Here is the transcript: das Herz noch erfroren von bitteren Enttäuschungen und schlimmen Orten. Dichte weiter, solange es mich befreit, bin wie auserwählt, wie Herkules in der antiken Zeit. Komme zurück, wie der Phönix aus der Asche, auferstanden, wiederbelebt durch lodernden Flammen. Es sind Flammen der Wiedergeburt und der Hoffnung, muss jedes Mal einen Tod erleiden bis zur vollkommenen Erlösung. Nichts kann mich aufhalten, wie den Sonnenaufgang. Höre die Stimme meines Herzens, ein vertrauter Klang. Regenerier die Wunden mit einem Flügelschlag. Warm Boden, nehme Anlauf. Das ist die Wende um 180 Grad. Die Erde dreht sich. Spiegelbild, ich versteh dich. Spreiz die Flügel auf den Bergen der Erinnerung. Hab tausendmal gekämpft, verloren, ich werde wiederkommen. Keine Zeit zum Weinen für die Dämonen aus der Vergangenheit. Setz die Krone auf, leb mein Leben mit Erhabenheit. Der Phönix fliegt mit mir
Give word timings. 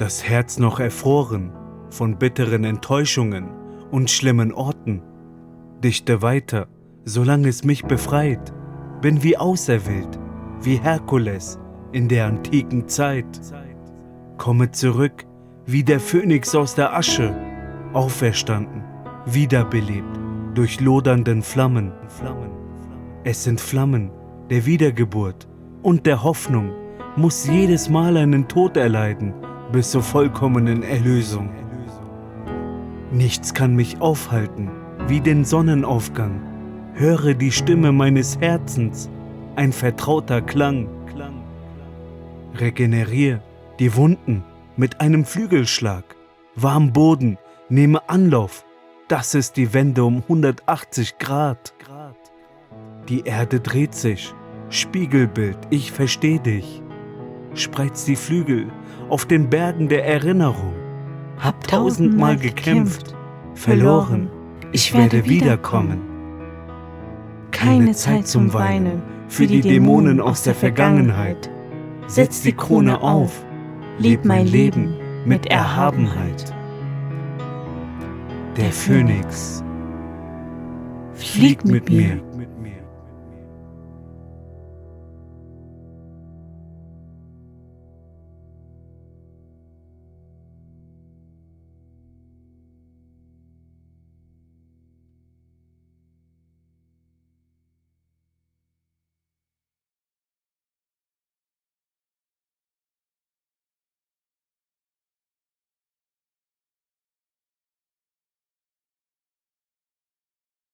das 0.00 0.24
Herz 0.24 0.58
noch 0.58 0.80
erfroren 0.80 1.52
von 1.90 2.16
bitteren 2.16 2.64
Enttäuschungen 2.64 3.50
und 3.90 4.10
schlimmen 4.10 4.50
Orten. 4.50 5.02
Dichte 5.84 6.22
weiter, 6.22 6.68
solange 7.04 7.48
es 7.48 7.64
mich 7.64 7.84
befreit, 7.84 8.54
bin 9.02 9.22
wie 9.22 9.36
auserwählt, 9.36 10.18
wie 10.62 10.76
Herkules 10.76 11.58
in 11.92 12.08
der 12.08 12.26
antiken 12.26 12.88
Zeit. 12.88 13.26
Komme 14.38 14.70
zurück, 14.70 15.26
wie 15.66 15.84
der 15.84 16.00
Phönix 16.00 16.54
aus 16.54 16.74
der 16.74 16.96
Asche, 16.96 17.36
auferstanden, 17.92 18.82
wiederbelebt 19.26 20.18
durch 20.54 20.80
lodernden 20.80 21.42
Flammen. 21.42 21.92
Es 23.24 23.44
sind 23.44 23.60
Flammen 23.60 24.10
der 24.48 24.64
Wiedergeburt 24.64 25.46
und 25.82 26.06
der 26.06 26.24
Hoffnung, 26.24 26.72
muss 27.16 27.46
jedes 27.46 27.90
Mal 27.90 28.16
einen 28.16 28.48
Tod 28.48 28.78
erleiden 28.78 29.34
bis 29.72 29.90
zur 29.90 30.02
vollkommenen 30.02 30.82
Erlösung. 30.82 31.50
Nichts 33.12 33.54
kann 33.54 33.74
mich 33.74 34.00
aufhalten, 34.00 34.70
wie 35.08 35.20
den 35.20 35.44
Sonnenaufgang. 35.44 36.40
Höre 36.94 37.34
die 37.34 37.52
Stimme 37.52 37.92
meines 37.92 38.38
Herzens, 38.38 39.08
ein 39.56 39.72
vertrauter 39.72 40.42
Klang. 40.42 40.88
Regenerier 42.58 43.42
die 43.78 43.96
Wunden 43.96 44.44
mit 44.76 45.00
einem 45.00 45.24
Flügelschlag. 45.24 46.04
Warm 46.54 46.92
Boden, 46.92 47.38
nehme 47.68 48.08
Anlauf. 48.08 48.64
Das 49.08 49.34
ist 49.34 49.56
die 49.56 49.72
Wende 49.72 50.04
um 50.04 50.18
180 50.18 51.18
Grad. 51.18 51.74
Die 53.08 53.22
Erde 53.22 53.60
dreht 53.60 53.94
sich. 53.94 54.34
Spiegelbild, 54.68 55.58
ich 55.70 55.90
versteh 55.90 56.38
dich. 56.38 56.82
Spreiz 57.54 58.04
die 58.04 58.16
Flügel 58.16 58.66
auf 59.08 59.26
den 59.26 59.50
Bergen 59.50 59.88
der 59.88 60.06
Erinnerung. 60.06 60.74
Hab 61.38 61.66
tausendmal 61.66 62.36
gekämpft, 62.36 63.14
verloren, 63.54 64.30
ich 64.72 64.94
werde 64.94 65.24
wiederkommen. 65.24 66.00
Keine 67.50 67.92
Zeit 67.92 68.26
zum 68.28 68.52
Weinen 68.52 69.02
für 69.28 69.46
die 69.46 69.60
Dämonen 69.60 70.20
aus 70.20 70.42
der 70.42 70.54
Vergangenheit. 70.54 71.50
Setz 72.06 72.42
die 72.42 72.52
Krone 72.52 73.00
auf, 73.00 73.44
leb 73.98 74.24
mein 74.24 74.46
Leben 74.46 74.94
mit 75.24 75.46
Erhabenheit. 75.46 76.52
Der 78.56 78.72
Phönix 78.72 79.62
fliegt 81.14 81.66
mit 81.66 81.88
mir 81.90 82.20